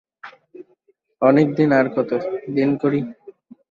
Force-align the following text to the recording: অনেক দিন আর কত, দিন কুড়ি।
অনেক 1.21 1.47
দিন 1.57 1.69
আর 1.79 1.87
কত, 1.95 2.11
দিন 2.55 2.69
কুড়ি। 2.81 3.01